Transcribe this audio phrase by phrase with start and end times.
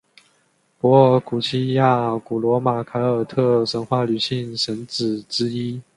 [0.79, 5.79] 柏尔古希亚古罗马凯尔特神话女性神只之一。